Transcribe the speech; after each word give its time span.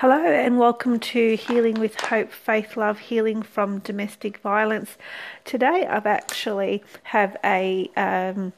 Hello, 0.00 0.24
and 0.24 0.58
welcome 0.58 0.98
to 0.98 1.36
Healing 1.36 1.78
with 1.78 2.00
Hope, 2.00 2.32
Faith, 2.32 2.74
Love, 2.74 3.00
Healing 3.00 3.42
from 3.42 3.80
Domestic 3.80 4.38
Violence. 4.38 4.96
Today, 5.44 5.86
I've 5.86 6.06
actually 6.06 6.82
have 7.02 7.36
a 7.44 7.90
um, 7.98 8.54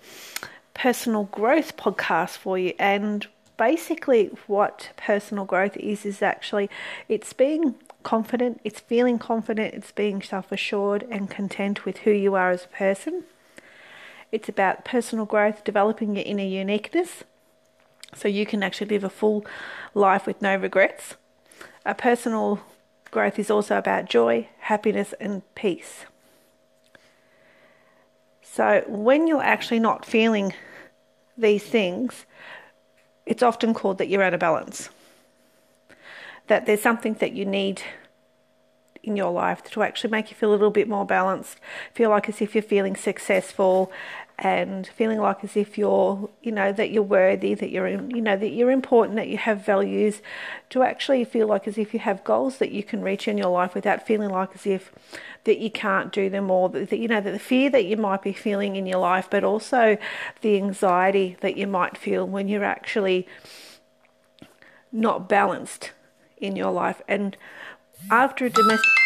personal 0.73 1.25
growth 1.25 1.77
podcast 1.77 2.37
for 2.37 2.57
you, 2.59 2.75
and 2.79 3.27
basically, 3.57 4.27
what 4.47 4.91
personal 4.97 5.45
growth 5.45 5.77
is 5.79 6.07
is 6.07 6.23
actually 6.23 6.71
it's 7.09 7.33
being 7.33 7.75
confident, 8.05 8.61
it's 8.63 8.79
feeling 8.79 9.19
confident, 9.19 9.75
it's 9.75 9.91
being 9.91 10.23
self 10.23 10.53
assured 10.53 11.05
and 11.11 11.29
content 11.29 11.85
with 11.85 11.99
who 11.99 12.13
you 12.13 12.37
are 12.37 12.53
as 12.53 12.67
a 12.67 12.69
person. 12.69 13.25
It's 14.31 14.49
about 14.49 14.85
personal 14.85 15.25
growth, 15.25 15.65
developing 15.65 16.15
your 16.15 16.25
inner 16.25 16.45
uniqueness 16.45 17.25
so 18.15 18.29
you 18.29 18.47
can 18.47 18.63
actually 18.63 18.87
live 18.87 19.03
a 19.03 19.11
full 19.11 19.45
life 19.93 20.25
with 20.25 20.41
no 20.41 20.55
regrets. 20.55 21.17
A 21.85 21.95
personal 21.95 22.61
growth 23.11 23.39
is 23.39 23.51
also 23.51 23.77
about 23.77 24.09
joy, 24.09 24.49
happiness, 24.61 25.15
and 25.21 25.43
peace. 25.55 26.07
So, 28.43 28.85
when 28.87 29.27
you're 29.27 29.43
actually 29.43 29.81
not 29.81 30.05
feeling 30.05 30.55
these 31.37 31.65
things, 31.65 32.27
it's 33.27 33.43
often 33.43 33.75
called 33.75 33.99
that 33.99 34.09
you're 34.09 34.23
out 34.23 34.35
of 34.35 34.41
balance. 34.41 34.91
That 36.49 36.67
there's 36.67 36.83
something 36.83 37.15
that 37.15 37.33
you 37.33 37.45
need 37.45 37.83
in 39.03 39.17
your 39.17 39.33
life 39.33 39.65
to 39.65 39.83
actually 39.83 40.11
make 40.11 40.31
you 40.31 40.37
feel 40.37 40.51
a 40.51 40.53
little 40.53 40.71
bit 40.71 40.89
more 40.89 41.05
balanced, 41.05 41.59
feel 41.93 42.11
like 42.11 42.29
as 42.29 42.41
if 42.41 42.55
you're 42.55 42.63
feeling 42.63 42.95
successful 42.95 43.91
and 44.45 44.89
feeling 44.89 45.21
like 45.21 45.45
as 45.45 45.57
if 45.57 45.79
you're, 45.79 46.29
you 46.43 46.51
know, 46.51 46.73
that 46.73 46.91
you're 46.91 47.01
worthy, 47.01 47.55
that 47.55 47.71
you're, 47.71 47.87
you 47.87 48.21
know, 48.21 48.37
that 48.37 48.49
you're 48.49 48.73
important, 48.73 49.17
that 49.17 49.29
you 49.29 49.37
have 49.37 49.65
values, 49.65 50.21
to 50.69 50.83
actually 50.83 51.25
feel 51.25 51.47
like 51.47 51.69
as 51.69 51.79
if 51.79 51.95
you 51.95 52.01
have 52.01 52.25
goals 52.25 52.59
that 52.59 52.73
you 52.73 52.83
can 52.83 53.03
reach 53.03 53.29
in 53.29 53.39
your 53.39 53.51
life 53.51 53.73
without 53.73 54.05
feeling 54.05 54.31
like 54.31 54.51
as 54.57 54.67
if 54.67 54.91
that 55.45 55.59
you 55.59 55.71
can't 55.71 56.13
do 56.13 56.29
them 56.29 56.51
or 56.51 56.69
that, 56.69 56.99
you 56.99 57.07
know, 57.07 57.21
that 57.21 57.31
the 57.31 57.39
fear 57.39 57.71
that 57.71 57.85
you 57.85 57.97
might 57.97 58.21
be 58.21 58.33
feeling 58.33 58.75
in 58.75 58.85
your 58.85 58.99
life, 58.99 59.29
but 59.31 59.45
also 59.45 59.97
the 60.41 60.57
anxiety 60.57 61.37
that 61.41 61.57
you 61.57 61.69
might 61.69 61.97
feel 61.97 62.27
when 62.27 62.49
you're 62.49 62.65
actually 62.65 63.29
not 64.91 65.29
balanced 65.29 65.93
in 66.39 66.57
your 66.57 66.73
life. 66.73 67.01
And 67.07 67.37
after 68.11 68.47
a 68.47 68.51
domestic 68.51 69.02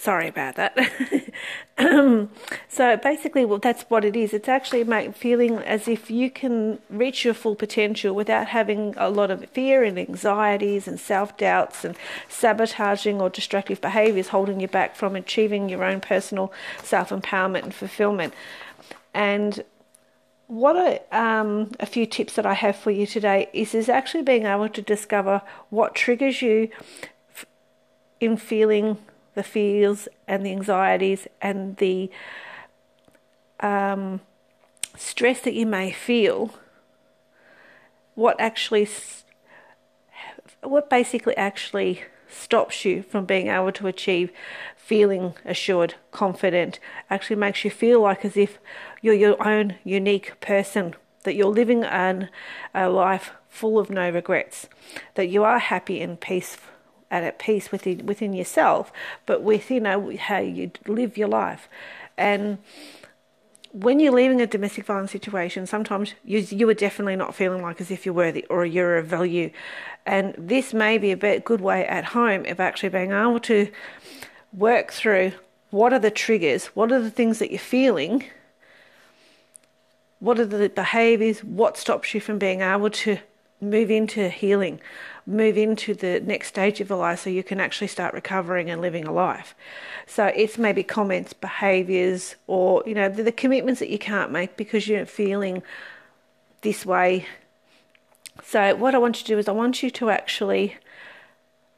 Sorry 0.00 0.28
about 0.28 0.56
that. 0.56 0.78
um, 1.78 2.30
so 2.70 2.96
basically, 2.96 3.44
well, 3.44 3.58
that's 3.58 3.82
what 3.90 4.02
it 4.02 4.16
is. 4.16 4.32
It's 4.32 4.48
actually 4.48 4.82
make, 4.82 5.14
feeling 5.14 5.58
as 5.58 5.88
if 5.88 6.10
you 6.10 6.30
can 6.30 6.78
reach 6.88 7.22
your 7.22 7.34
full 7.34 7.54
potential 7.54 8.14
without 8.14 8.46
having 8.46 8.94
a 8.96 9.10
lot 9.10 9.30
of 9.30 9.44
fear 9.50 9.84
and 9.84 9.98
anxieties 9.98 10.88
and 10.88 10.98
self 10.98 11.36
doubts 11.36 11.84
and 11.84 11.96
sabotaging 12.30 13.20
or 13.20 13.28
destructive 13.28 13.82
behaviors 13.82 14.28
holding 14.28 14.58
you 14.58 14.68
back 14.68 14.96
from 14.96 15.16
achieving 15.16 15.68
your 15.68 15.84
own 15.84 16.00
personal 16.00 16.50
self 16.82 17.10
empowerment 17.10 17.64
and 17.64 17.74
fulfillment. 17.74 18.32
And 19.12 19.62
what 20.46 20.76
a, 20.76 21.02
um, 21.14 21.72
a 21.78 21.84
few 21.84 22.06
tips 22.06 22.36
that 22.36 22.46
I 22.46 22.54
have 22.54 22.76
for 22.76 22.90
you 22.90 23.06
today 23.06 23.50
is 23.52 23.74
is 23.74 23.90
actually 23.90 24.22
being 24.22 24.46
able 24.46 24.70
to 24.70 24.80
discover 24.80 25.42
what 25.68 25.94
triggers 25.94 26.40
you 26.40 26.70
in 28.18 28.38
feeling 28.38 28.96
the 29.40 29.44
fears 29.44 30.06
and 30.28 30.44
the 30.44 30.50
anxieties 30.50 31.26
and 31.40 31.78
the 31.78 32.10
um, 33.60 34.20
stress 34.98 35.40
that 35.40 35.54
you 35.54 35.64
may 35.64 35.90
feel, 35.90 36.52
what 38.14 38.38
actually, 38.38 38.86
what 40.62 40.90
basically 40.90 41.34
actually 41.38 42.02
stops 42.28 42.84
you 42.84 43.02
from 43.02 43.24
being 43.24 43.48
able 43.48 43.72
to 43.72 43.86
achieve 43.86 44.30
feeling 44.76 45.32
assured, 45.46 45.94
confident, 46.10 46.78
actually 47.08 47.36
makes 47.36 47.64
you 47.64 47.70
feel 47.70 48.00
like 48.02 48.26
as 48.26 48.36
if 48.36 48.58
you're 49.00 49.14
your 49.14 49.42
own 49.42 49.76
unique 49.84 50.38
person, 50.40 50.94
that 51.22 51.34
you're 51.34 51.46
living 51.46 51.82
an, 51.82 52.28
a 52.74 52.90
life 52.90 53.30
full 53.48 53.78
of 53.78 53.88
no 53.88 54.10
regrets, 54.10 54.68
that 55.14 55.30
you 55.30 55.42
are 55.42 55.58
happy 55.58 56.02
and 56.02 56.20
peaceful 56.20 56.70
and 57.10 57.24
at 57.24 57.38
peace 57.38 57.72
within 57.72 58.06
within 58.06 58.32
yourself, 58.32 58.92
but 59.26 59.42
with 59.42 59.70
you 59.70 59.80
know 59.80 60.16
how 60.16 60.38
you 60.38 60.70
live 60.86 61.16
your 61.16 61.28
life, 61.28 61.68
and 62.16 62.58
when 63.72 64.00
you're 64.00 64.12
leaving 64.12 64.40
a 64.40 64.46
domestic 64.46 64.84
violence 64.84 65.12
situation, 65.12 65.66
sometimes 65.66 66.14
you 66.24 66.38
you 66.38 66.68
are 66.68 66.74
definitely 66.74 67.16
not 67.16 67.34
feeling 67.34 67.62
like 67.62 67.80
as 67.80 67.90
if 67.90 68.04
you're 68.04 68.14
worthy 68.14 68.44
or 68.46 68.66
you're 68.66 68.98
of 68.98 69.06
value, 69.06 69.50
and 70.06 70.34
this 70.36 70.74
may 70.74 70.98
be 70.98 71.12
a 71.12 71.40
good 71.40 71.60
way 71.60 71.86
at 71.86 72.06
home 72.06 72.44
of 72.46 72.60
actually 72.60 72.88
being 72.88 73.12
able 73.12 73.40
to 73.40 73.70
work 74.52 74.92
through 74.92 75.32
what 75.70 75.92
are 75.92 75.98
the 76.00 76.10
triggers, 76.10 76.66
what 76.66 76.90
are 76.90 77.00
the 77.00 77.10
things 77.10 77.38
that 77.38 77.50
you're 77.50 77.60
feeling, 77.60 78.24
what 80.18 80.38
are 80.38 80.44
the 80.44 80.68
behaviors, 80.68 81.44
what 81.44 81.76
stops 81.76 82.12
you 82.12 82.20
from 82.20 82.38
being 82.38 82.60
able 82.60 82.90
to 82.90 83.18
move 83.60 83.90
into 83.90 84.28
healing, 84.28 84.80
move 85.26 85.56
into 85.56 85.94
the 85.94 86.20
next 86.20 86.48
stage 86.48 86.80
of 86.80 86.88
your 86.88 86.98
life 86.98 87.20
so 87.20 87.30
you 87.30 87.42
can 87.42 87.60
actually 87.60 87.86
start 87.86 88.14
recovering 88.14 88.70
and 88.70 88.80
living 88.80 89.06
a 89.06 89.12
life. 89.12 89.54
So 90.06 90.26
it's 90.26 90.58
maybe 90.58 90.82
comments, 90.82 91.32
behaviors, 91.32 92.36
or 92.46 92.82
you 92.86 92.94
know, 92.94 93.08
the, 93.08 93.22
the 93.22 93.32
commitments 93.32 93.80
that 93.80 93.90
you 93.90 93.98
can't 93.98 94.30
make 94.30 94.56
because 94.56 94.88
you're 94.88 95.06
feeling 95.06 95.62
this 96.62 96.84
way. 96.84 97.26
So 98.42 98.74
what 98.74 98.94
I 98.94 98.98
want 98.98 99.20
you 99.20 99.26
to 99.26 99.32
do 99.34 99.38
is 99.38 99.48
I 99.48 99.52
want 99.52 99.82
you 99.82 99.90
to 99.90 100.10
actually 100.10 100.76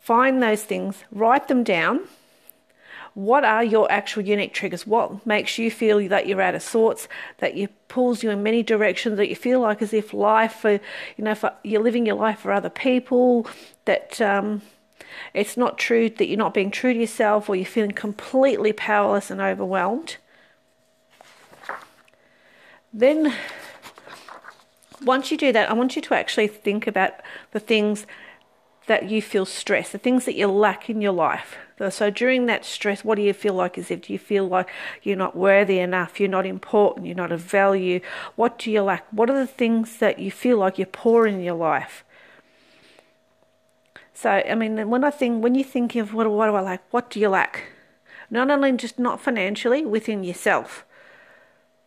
find 0.01 0.43
those 0.43 0.63
things, 0.65 1.05
write 1.11 1.49
them 1.49 1.63
down 1.63 2.01
what 3.15 3.45
are 3.45 3.63
your 3.63 3.91
actual 3.93 4.23
unique 4.23 4.55
triggers? 4.55 4.87
What 4.87 5.27
makes 5.27 5.59
you 5.59 5.71
feel 5.71 6.09
that 6.09 6.27
you're 6.27 6.41
out 6.41 6.55
of 6.55 6.63
sorts, 6.63 7.09
that 7.39 7.55
you 7.55 7.69
pulls 7.89 8.23
you 8.23 8.31
in 8.31 8.43
many 8.43 8.63
directions, 8.63 9.19
that 9.19 9.29
you 9.29 9.37
feel 9.37 9.61
like 9.61 9.83
as 9.83 9.93
if 9.93 10.15
life, 10.15 10.55
for, 10.55 10.73
you 10.73 11.25
know, 11.25 11.35
for, 11.35 11.53
you're 11.63 11.83
living 11.83 12.07
your 12.07 12.17
life 12.17 12.41
for 12.41 12.53
other 12.53 12.71
people, 12.71 13.47
that 13.85 14.21
um, 14.21 14.63
it's 15.35 15.57
not 15.57 15.79
true, 15.79 16.09
that 16.09 16.27
you're 16.27 16.39
not 16.39 16.55
being 16.55 16.71
true 16.71 16.95
to 16.95 16.99
yourself, 16.99 17.49
or 17.49 17.57
you're 17.57 17.67
feeling 17.67 17.93
completely 17.93 18.73
powerless 18.73 19.31
and 19.31 19.41
overwhelmed. 19.41 20.17
Then, 22.95 23.35
once 25.03 25.31
you 25.31 25.37
do 25.37 25.53
that, 25.53 25.71
I 25.71 25.75
want 25.75 25.97
you 25.97 26.03
to 26.03 26.15
actually 26.15 26.47
think 26.47 26.87
about 26.87 27.13
the 27.51 27.61
things 27.61 28.07
that 28.87 29.09
you 29.09 29.23
feel 29.23 29.47
stress, 29.47 29.91
the 29.91 29.99
things 29.99 30.25
that 30.25 30.35
you 30.35 30.47
lack 30.49 30.91
in 30.91 31.01
your 31.01 31.13
life. 31.13 31.57
So 31.91 32.11
during 32.11 32.47
that 32.47 32.65
stress, 32.65 33.05
what 33.05 33.17
do 33.17 33.23
you 33.23 33.33
feel 33.33 33.55
like 33.55 33.77
as 33.77 33.91
if 33.91 34.03
do 34.03 34.13
you 34.13 34.19
feel 34.19 34.47
like 34.47 34.69
you're 35.03 35.17
not 35.17 35.37
worthy 35.37 35.79
enough, 35.79 36.21
you're 36.21 36.29
not 36.29 36.47
important, 36.47 37.07
you're 37.07 37.17
not 37.17 37.33
of 37.33 37.41
value? 37.41 38.01
What 38.37 38.59
do 38.59 38.71
you 38.71 38.83
lack? 38.83 39.07
What 39.11 39.29
are 39.31 39.39
the 39.39 39.47
things 39.47 39.97
that 39.99 40.19
you 40.19 40.31
feel 40.31 40.59
like 40.59 40.79
you're 40.79 40.87
poor 40.87 41.27
in 41.27 41.41
your 41.41 41.57
life? 41.57 42.05
So 44.15 44.31
I 44.31 44.55
mean, 44.55 44.89
when 44.89 45.03
I 45.03 45.11
think 45.11 45.43
when 45.43 45.57
you 45.57 45.65
think 45.65 45.97
of 45.97 46.15
what, 46.15 46.31
what 46.31 46.47
do 46.47 46.55
I 46.55 46.61
lack, 46.61 46.85
what 46.93 47.11
do 47.11 47.19
you 47.19 47.29
lack? 47.29 47.65
Not 48.31 48.51
only 48.51 48.73
just 48.73 48.99
not 48.99 49.21
financially 49.21 49.85
within 49.85 50.23
yourself, 50.23 50.85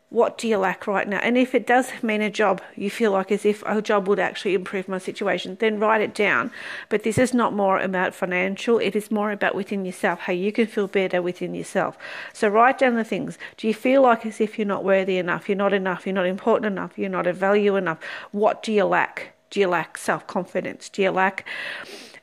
what 0.10 0.38
do 0.38 0.48
you 0.48 0.58
lack 0.58 0.88
right 0.88 1.08
now? 1.08 1.18
And 1.18 1.38
if 1.38 1.56
it 1.56 1.66
does 1.66 1.92
mean 2.04 2.22
a 2.22 2.30
job, 2.30 2.62
you 2.76 2.90
feel 2.90 3.12
like 3.12 3.32
as 3.32 3.44
if 3.46 3.64
a 3.66 3.82
job 3.82 4.08
would 4.08 4.20
actually 4.20 4.54
improve 4.54 4.88
my 4.88 4.98
situation, 4.98 5.58
then 5.60 5.80
write 5.80 6.02
it 6.02 6.14
down. 6.14 6.52
But 6.90 7.04
this 7.04 7.18
is 7.18 7.34
not 7.34 7.54
more 7.54 7.80
about 7.80 8.14
financial, 8.14 8.78
it 8.78 8.96
is 8.96 9.10
more 9.12 9.32
about 9.32 9.56
within 9.56 9.84
yourself, 9.84 10.20
how 10.22 10.34
you 10.34 10.52
can 10.52 10.68
feel 10.68 10.88
better 10.88 11.22
within 11.22 11.56
yourself. 11.56 11.98
So 12.34 12.48
write 12.48 12.78
down 12.78 12.96
the 12.96 13.04
things. 13.04 13.38
Do 13.58 13.68
you 13.68 13.74
feel 13.74 14.04
like 14.04 14.26
as 14.26 14.40
if 14.40 14.58
you're 14.58 14.68
not 14.68 14.84
worthy 14.84 15.18
enough, 15.18 15.50
you're 15.50 15.58
not 15.58 15.74
enough, 15.74 16.06
you're 16.06 16.16
not 16.16 16.28
important 16.28 16.72
enough, 16.72 16.98
you're 16.98 17.10
not 17.10 17.28
of 17.28 17.36
value 17.36 17.76
enough? 17.76 18.00
What 18.32 18.62
do 18.62 18.72
you 18.72 18.86
lack? 18.86 19.34
Do 19.50 19.60
you 19.60 19.68
lack 19.68 19.98
self 19.98 20.28
confidence? 20.28 20.88
Do 20.90 21.02
you 21.02 21.12
lack 21.12 21.46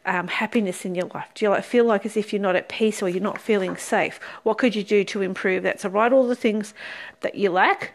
um, 0.05 0.29
happiness 0.29 0.85
in 0.85 0.95
your 0.95 1.07
life? 1.15 1.29
Do 1.35 1.45
you 1.45 1.51
like, 1.51 1.65
feel 1.65 1.85
like 1.85 2.05
as 2.07 2.17
if 2.17 2.33
you're 2.33 2.43
not 2.43 2.57
at 2.57 2.69
peace 2.69 3.03
or 3.03 3.09
you're 3.09 3.23
not 3.23 3.41
feeling 3.41 3.77
safe? 3.77 4.19
What 4.43 4.59
could 4.59 4.75
you 4.75 4.83
do 4.83 5.05
to 5.05 5.23
improve 5.23 5.63
that? 5.63 5.81
So 5.81 5.89
write 5.89 6.13
all 6.13 6.27
the 6.27 6.37
things 6.37 6.75
that 7.21 7.35
you 7.35 7.51
lack. 7.51 7.93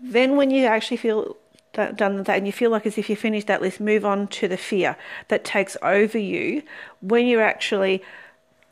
Then, 0.00 0.36
when 0.36 0.50
you 0.50 0.66
actually 0.66 0.96
feel 0.96 1.36
that, 1.74 1.96
done 1.96 2.24
that 2.24 2.36
and 2.36 2.46
you 2.46 2.52
feel 2.52 2.70
like 2.70 2.86
as 2.86 2.98
if 2.98 3.08
you 3.08 3.16
finished 3.16 3.46
that 3.46 3.62
list, 3.62 3.78
move 3.78 4.04
on 4.04 4.26
to 4.28 4.48
the 4.48 4.56
fear 4.56 4.96
that 5.28 5.44
takes 5.44 5.76
over 5.82 6.18
you 6.18 6.62
when 7.00 7.26
you're 7.26 7.42
actually 7.42 8.02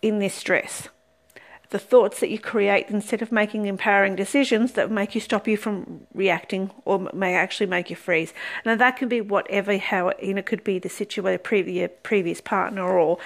in 0.02 0.18
this 0.18 0.34
stress 0.34 0.88
the 1.70 1.78
thoughts 1.78 2.20
that 2.20 2.30
you 2.30 2.38
create 2.38 2.86
instead 2.88 3.22
of 3.22 3.30
making 3.30 3.66
empowering 3.66 4.16
decisions 4.16 4.72
that 4.72 4.90
make 4.90 5.14
you 5.14 5.20
stop 5.20 5.46
you 5.46 5.56
from 5.56 6.00
reacting 6.14 6.70
or 6.84 7.08
may 7.14 7.34
actually 7.34 7.66
make 7.66 7.90
you 7.90 7.96
freeze. 7.96 8.34
Now 8.66 8.74
that 8.74 8.96
can 8.96 9.08
be 9.08 9.20
whatever 9.20 9.78
how 9.78 10.12
you 10.20 10.34
know 10.34 10.40
it 10.40 10.46
could 10.46 10.64
be 10.64 10.78
the 10.78 10.88
situation 10.88 11.30
your 11.68 11.88
previous 11.88 12.40
partner 12.40 12.86
or 12.86 13.18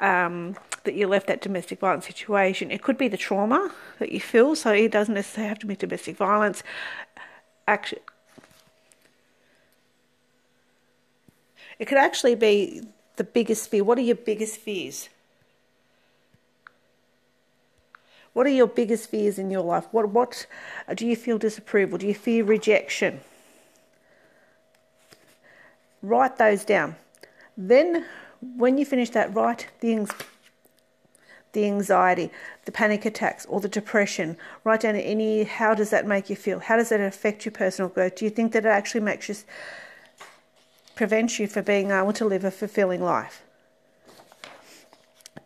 um, 0.00 0.56
that 0.84 0.94
you 0.94 1.06
left 1.08 1.26
that 1.26 1.40
domestic 1.40 1.80
violence 1.80 2.06
situation. 2.06 2.70
It 2.70 2.82
could 2.82 2.98
be 2.98 3.08
the 3.08 3.16
trauma 3.16 3.72
that 3.98 4.12
you 4.12 4.20
feel, 4.20 4.54
so 4.54 4.72
it 4.72 4.92
doesn't 4.92 5.14
necessarily 5.14 5.48
have 5.48 5.58
to 5.60 5.66
be 5.66 5.76
domestic 5.76 6.16
violence. 6.16 6.62
Actually, 7.66 8.02
it 11.78 11.86
could 11.86 11.98
actually 11.98 12.34
be 12.34 12.82
the 13.16 13.24
biggest 13.24 13.70
fear. 13.70 13.84
What 13.84 13.98
are 13.98 14.02
your 14.02 14.16
biggest 14.16 14.58
fears? 14.58 15.08
What 18.36 18.46
are 18.46 18.50
your 18.50 18.66
biggest 18.66 19.08
fears 19.08 19.38
in 19.38 19.50
your 19.50 19.62
life? 19.62 19.86
What 19.92 20.10
what 20.10 20.44
do 20.94 21.06
you 21.06 21.16
feel 21.16 21.38
disapproval? 21.38 21.96
Do 21.96 22.06
you 22.06 22.12
fear 22.12 22.44
rejection? 22.44 23.20
Write 26.02 26.36
those 26.36 26.62
down. 26.62 26.96
Then 27.56 28.04
when 28.58 28.76
you 28.76 28.84
finish 28.84 29.08
that, 29.16 29.34
write 29.34 29.68
the 29.80 30.06
the 31.52 31.64
anxiety, 31.64 32.30
the 32.66 32.72
panic 32.72 33.06
attacks, 33.06 33.46
or 33.46 33.58
the 33.58 33.70
depression. 33.70 34.36
Write 34.64 34.80
down 34.80 34.96
any. 34.96 35.44
How 35.44 35.72
does 35.72 35.88
that 35.88 36.06
make 36.06 36.28
you 36.28 36.36
feel? 36.36 36.58
How 36.58 36.76
does 36.76 36.90
that 36.90 37.00
affect 37.00 37.46
your 37.46 37.52
personal 37.52 37.88
growth? 37.88 38.16
Do 38.16 38.26
you 38.26 38.30
think 38.30 38.52
that 38.52 38.66
it 38.66 38.68
actually 38.68 39.00
makes 39.00 39.30
you 39.30 39.36
prevents 40.94 41.38
you 41.38 41.46
from 41.46 41.64
being 41.64 41.90
able 41.90 42.12
to 42.12 42.26
live 42.26 42.44
a 42.44 42.50
fulfilling 42.50 43.02
life? 43.02 43.45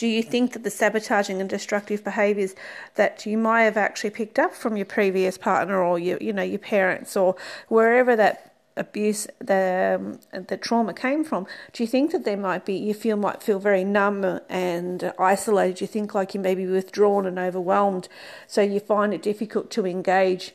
Do 0.00 0.06
you 0.06 0.23
think 0.23 0.55
that 0.55 0.64
the 0.64 0.70
sabotaging 0.70 1.43
and 1.43 1.50
destructive 1.50 2.02
behaviours 2.02 2.55
that 2.94 3.26
you 3.26 3.37
might 3.37 3.64
have 3.64 3.76
actually 3.76 4.08
picked 4.08 4.38
up 4.38 4.55
from 4.55 4.79
your 4.79 4.87
previous 4.87 5.37
partner 5.37 5.82
or 5.82 5.99
your, 5.99 6.17
you 6.23 6.32
know, 6.32 6.43
your 6.43 6.58
parents 6.58 7.19
or 7.19 7.37
wherever 7.69 8.17
that 8.17 8.55
abuse, 8.79 9.26
the 9.41 10.00
um, 10.00 10.44
the 10.47 10.56
trauma 10.56 10.94
came 10.94 11.23
from. 11.23 11.47
Do 11.75 11.82
you 11.82 11.87
think 11.87 12.12
that 12.12 12.25
there 12.25 12.38
might 12.38 12.64
be 12.64 12.73
you 12.73 12.94
feel 12.94 13.19
might 13.19 13.43
feel 13.43 13.58
very 13.58 13.85
numb 13.85 14.41
and 14.49 15.12
isolated? 15.19 15.82
You 15.82 15.87
think 15.87 16.14
like 16.14 16.32
you 16.32 16.41
may 16.41 16.55
be 16.55 16.64
withdrawn 16.64 17.26
and 17.26 17.38
overwhelmed, 17.38 18.08
so 18.47 18.62
you 18.62 18.81
find 18.81 19.12
it 19.12 19.20
difficult 19.20 19.70
to 19.73 19.87
engage 19.87 20.55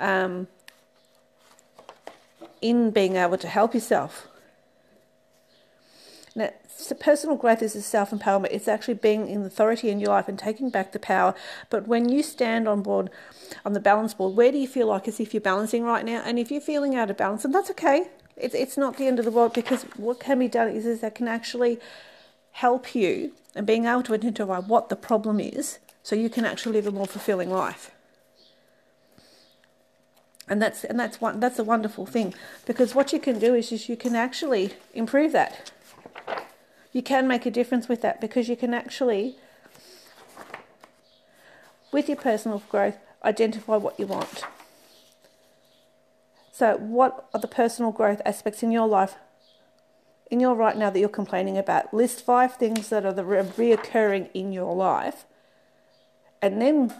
um, 0.00 0.48
in 2.60 2.90
being 2.90 3.14
able 3.14 3.38
to 3.38 3.46
help 3.46 3.72
yourself. 3.72 4.26
Now, 6.34 6.50
so 6.68 6.94
personal 6.94 7.36
growth 7.36 7.60
is 7.60 7.74
a 7.74 7.82
self 7.82 8.10
empowerment. 8.10 8.48
It's 8.52 8.68
actually 8.68 8.94
being 8.94 9.28
in 9.28 9.44
authority 9.44 9.90
in 9.90 9.98
your 10.00 10.10
life 10.10 10.28
and 10.28 10.38
taking 10.38 10.70
back 10.70 10.92
the 10.92 10.98
power. 10.98 11.34
But 11.70 11.88
when 11.88 12.08
you 12.08 12.22
stand 12.22 12.68
on 12.68 12.82
board 12.82 13.10
on 13.64 13.72
the 13.72 13.80
balance 13.80 14.14
board, 14.14 14.36
where 14.36 14.52
do 14.52 14.58
you 14.58 14.68
feel 14.68 14.86
like 14.86 15.08
as 15.08 15.18
if 15.18 15.34
you're 15.34 15.40
balancing 15.40 15.82
right 15.82 16.04
now? 16.04 16.22
And 16.24 16.38
if 16.38 16.50
you're 16.50 16.60
feeling 16.60 16.94
out 16.94 17.10
of 17.10 17.16
balance, 17.16 17.44
and 17.44 17.54
that's 17.54 17.70
okay. 17.72 18.08
It's 18.36 18.54
it's 18.54 18.76
not 18.76 18.96
the 18.96 19.06
end 19.06 19.18
of 19.18 19.24
the 19.24 19.30
world 19.30 19.54
because 19.54 19.82
what 19.96 20.20
can 20.20 20.38
be 20.38 20.48
done 20.48 20.68
is, 20.68 20.86
is 20.86 21.00
that 21.00 21.14
can 21.14 21.28
actually 21.28 21.78
help 22.52 22.94
you 22.94 23.32
and 23.54 23.66
being 23.66 23.84
able 23.84 24.02
to 24.04 24.14
identify 24.14 24.58
what 24.60 24.88
the 24.88 24.96
problem 24.96 25.40
is 25.40 25.78
so 26.02 26.16
you 26.16 26.30
can 26.30 26.44
actually 26.44 26.72
live 26.72 26.86
a 26.86 26.90
more 26.90 27.06
fulfilling 27.06 27.50
life. 27.50 27.90
And 30.48 30.62
that's 30.62 30.84
and 30.84 30.98
that's 30.98 31.20
one 31.20 31.38
that's 31.40 31.58
a 31.58 31.64
wonderful 31.64 32.06
thing 32.06 32.34
because 32.66 32.94
what 32.94 33.12
you 33.12 33.20
can 33.20 33.38
do 33.38 33.54
is, 33.54 33.70
is 33.72 33.88
you 33.88 33.96
can 33.96 34.16
actually 34.16 34.72
improve 34.94 35.32
that 35.32 35.70
you 36.92 37.02
can 37.02 37.28
make 37.28 37.46
a 37.46 37.50
difference 37.50 37.88
with 37.88 38.02
that 38.02 38.20
because 38.20 38.48
you 38.48 38.56
can 38.56 38.74
actually, 38.74 39.36
with 41.92 42.08
your 42.08 42.16
personal 42.16 42.62
growth, 42.68 42.98
identify 43.24 43.76
what 43.76 43.98
you 43.98 44.06
want. 44.06 44.44
So, 46.52 46.76
what 46.76 47.28
are 47.32 47.40
the 47.40 47.48
personal 47.48 47.92
growth 47.92 48.20
aspects 48.26 48.62
in 48.62 48.70
your 48.70 48.86
life, 48.86 49.14
in 50.30 50.40
your 50.40 50.54
right 50.54 50.76
now 50.76 50.90
that 50.90 50.98
you're 50.98 51.08
complaining 51.08 51.56
about? 51.56 51.94
List 51.94 52.24
five 52.24 52.56
things 52.56 52.88
that 52.88 53.06
are 53.06 53.12
the 53.12 53.24
re- 53.24 53.42
reoccurring 53.42 54.28
in 54.34 54.52
your 54.52 54.74
life, 54.74 55.24
and 56.42 56.60
then 56.60 56.92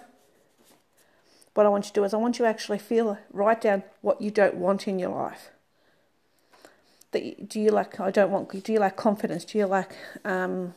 what 1.55 1.67
I 1.67 1.69
want 1.69 1.85
you 1.87 1.89
to 1.89 1.95
do 1.95 2.05
is 2.05 2.15
I 2.15 2.19
want 2.19 2.39
you 2.39 2.45
to 2.45 2.49
actually 2.49 2.79
feel, 2.79 3.19
write 3.33 3.61
down 3.61 3.83
what 4.01 4.23
you 4.23 4.31
don't 4.31 4.55
want 4.55 4.87
in 4.87 4.99
your 4.99 5.11
life 5.11 5.51
that 7.13 7.49
do 7.49 7.61
you 7.61 7.71
lack 7.71 7.99
I 8.01 8.11
don't 8.11 8.31
want 8.31 8.65
do 8.65 8.73
you 8.73 8.81
lack 8.81 8.97
confidence? 8.97 9.45
Do 9.45 9.59
you 9.59 9.67
lack 9.67 9.97
um, 10.25 10.75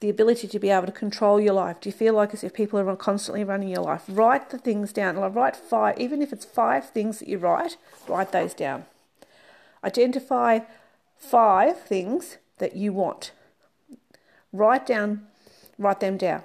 the 0.00 0.10
ability 0.10 0.48
to 0.48 0.58
be 0.58 0.70
able 0.70 0.86
to 0.86 0.92
control 0.92 1.40
your 1.40 1.54
life? 1.54 1.80
Do 1.80 1.88
you 1.88 1.92
feel 1.92 2.14
like 2.14 2.34
as 2.34 2.44
if 2.44 2.52
people 2.52 2.78
are 2.78 2.96
constantly 2.96 3.44
running 3.44 3.68
your 3.68 3.82
life? 3.82 4.02
Write 4.08 4.50
the 4.50 4.58
things 4.58 4.92
down. 4.92 5.16
Like 5.16 5.34
write 5.34 5.56
five 5.56 5.98
even 5.98 6.22
if 6.22 6.32
it's 6.32 6.44
five 6.44 6.90
things 6.90 7.20
that 7.20 7.28
you 7.28 7.38
write 7.38 7.76
write 8.08 8.32
those 8.32 8.54
down. 8.54 8.84
Identify 9.82 10.60
five 11.16 11.80
things 11.80 12.38
that 12.58 12.76
you 12.76 12.92
want. 12.92 13.32
Write 14.52 14.86
down 14.86 15.26
write 15.78 16.00
them 16.00 16.16
down. 16.16 16.42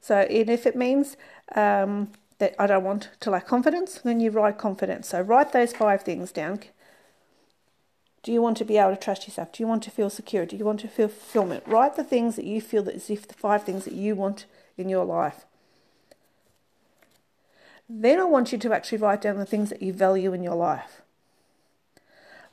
So 0.00 0.16
and 0.16 0.50
if 0.50 0.66
it 0.66 0.76
means 0.76 1.16
um, 1.54 2.10
that 2.40 2.56
I 2.58 2.66
don't 2.66 2.84
want 2.84 3.10
to 3.20 3.30
lack 3.30 3.46
confidence, 3.46 4.00
then 4.02 4.18
you 4.18 4.30
write 4.30 4.58
confidence. 4.58 5.08
So 5.08 5.20
write 5.20 5.52
those 5.52 5.72
five 5.72 6.02
things 6.02 6.32
down. 6.32 6.60
Do 8.22 8.32
you 8.32 8.42
want 8.42 8.56
to 8.58 8.64
be 8.64 8.76
able 8.76 8.96
to 8.96 9.00
trust 9.00 9.26
yourself? 9.26 9.52
Do 9.52 9.62
you 9.62 9.66
want 9.66 9.82
to 9.84 9.90
feel 9.90 10.10
secure? 10.10 10.44
Do 10.44 10.56
you 10.56 10.64
want 10.64 10.80
to 10.80 10.88
feel 10.88 11.08
fulfillment? 11.08 11.64
Write 11.66 11.96
the 11.96 12.04
things 12.04 12.36
that 12.36 12.44
you 12.44 12.60
feel 12.60 12.82
that 12.82 12.94
as 12.94 13.08
if 13.08 13.28
the 13.28 13.34
five 13.34 13.62
things 13.62 13.84
that 13.84 13.94
you 13.94 14.14
want 14.14 14.46
in 14.76 14.88
your 14.88 15.04
life. 15.04 15.44
Then 17.88 18.20
I 18.20 18.24
want 18.24 18.52
you 18.52 18.58
to 18.58 18.72
actually 18.72 18.98
write 18.98 19.22
down 19.22 19.36
the 19.36 19.46
things 19.46 19.70
that 19.70 19.82
you 19.82 19.92
value 19.92 20.32
in 20.32 20.42
your 20.42 20.54
life. 20.54 21.02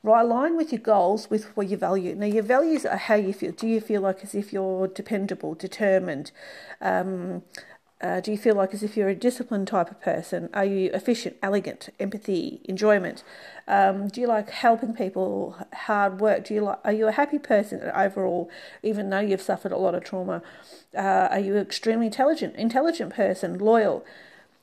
Right, 0.03 0.21
align 0.21 0.55
with 0.55 0.71
your 0.71 0.81
goals 0.81 1.29
with 1.29 1.55
what 1.57 1.67
you 1.69 1.77
value. 1.77 2.15
Now, 2.15 2.27
your 2.27 2.43
values 2.43 2.85
are 2.85 2.97
how 2.97 3.15
you 3.15 3.33
feel. 3.33 3.51
Do 3.51 3.67
you 3.67 3.81
feel 3.81 4.01
like 4.01 4.23
as 4.23 4.35
if 4.35 4.53
you're 4.53 4.87
dependable, 4.87 5.53
determined, 5.53 6.31
um, 6.81 7.43
uh, 7.99 8.19
do 8.19 8.31
you 8.31 8.37
feel 8.37 8.53
like 8.53 8.75
as 8.75 8.83
if 8.83 8.95
you're 8.95 9.09
a 9.09 9.15
disciplined 9.15 9.67
type 9.67 9.89
of 9.89 9.99
person? 9.99 10.49
Are 10.53 10.65
you 10.65 10.91
efficient, 10.93 11.35
elegant, 11.41 11.89
empathy, 11.99 12.61
enjoyment? 12.65 13.23
Um, 13.67 14.07
do 14.07 14.21
you 14.21 14.27
like 14.27 14.51
helping 14.51 14.93
people, 14.93 15.55
hard 15.73 16.19
work? 16.19 16.45
Do 16.45 16.53
you 16.53 16.61
like? 16.61 16.79
Are 16.85 16.93
you 16.93 17.07
a 17.07 17.11
happy 17.11 17.39
person 17.39 17.81
overall, 17.93 18.51
even 18.83 19.09
though 19.09 19.19
you've 19.19 19.41
suffered 19.41 19.71
a 19.71 19.77
lot 19.77 19.95
of 19.95 20.03
trauma? 20.03 20.43
Uh, 20.95 21.27
are 21.31 21.39
you 21.39 21.57
extremely 21.57 22.05
intelligent, 22.05 22.55
intelligent 22.55 23.15
person, 23.15 23.57
loyal? 23.57 24.05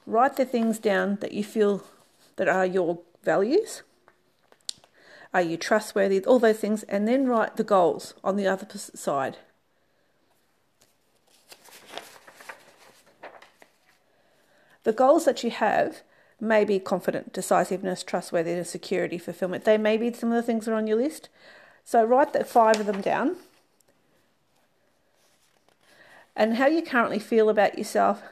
Write 0.06 0.36
the 0.36 0.44
things 0.44 0.78
down 0.78 1.18
that 1.20 1.32
you 1.32 1.42
feel 1.42 1.82
that 2.36 2.48
are 2.48 2.66
your 2.66 3.00
values. 3.24 3.82
Are 5.32 5.42
you 5.42 5.56
trustworthy? 5.56 6.24
All 6.24 6.38
those 6.38 6.58
things, 6.58 6.84
and 6.84 7.08
then 7.08 7.26
write 7.26 7.56
the 7.56 7.64
goals 7.64 8.14
on 8.22 8.36
the 8.36 8.46
other 8.46 8.66
side. 8.78 9.38
The 14.84 14.92
goals 14.92 15.24
that 15.24 15.42
you 15.42 15.50
have 15.50 16.02
may 16.40 16.64
be 16.64 16.78
confident, 16.78 17.32
decisiveness, 17.32 18.02
trustworthiness, 18.02 18.70
security, 18.70 19.18
fulfillment. 19.18 19.64
They 19.64 19.78
may 19.78 19.96
be 19.96 20.12
some 20.12 20.30
of 20.30 20.36
the 20.36 20.42
things 20.42 20.64
that 20.64 20.72
are 20.72 20.76
on 20.76 20.86
your 20.86 20.98
list. 20.98 21.28
So 21.84 22.04
write 22.04 22.32
the 22.32 22.44
five 22.44 22.80
of 22.80 22.86
them 22.86 23.00
down. 23.00 23.36
And 26.36 26.56
how 26.56 26.66
you 26.66 26.82
currently 26.82 27.18
feel 27.18 27.48
about 27.48 27.78
yourself, 27.78 28.22